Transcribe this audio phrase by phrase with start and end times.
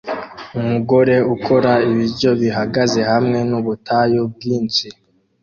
[0.59, 4.87] Umugore ukora ibiryo bihagaze hamwe nubutayu bwinshi